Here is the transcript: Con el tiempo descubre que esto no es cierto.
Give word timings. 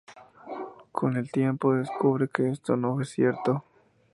Con 0.91 1.15
el 1.15 1.31
tiempo 1.31 1.75
descubre 1.75 2.27
que 2.27 2.49
esto 2.49 2.75
no 2.75 2.99
es 3.01 3.09
cierto. 3.09 3.63